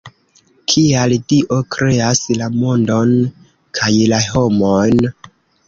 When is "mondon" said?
2.63-3.13